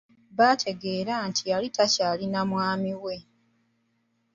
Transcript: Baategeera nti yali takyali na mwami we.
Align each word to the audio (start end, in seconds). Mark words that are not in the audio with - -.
Baategeera 0.37 1.13
nti 1.29 1.43
yali 1.51 1.67
takyali 1.75 2.25
na 2.33 2.41
mwami 2.49 2.91
we. 3.03 3.15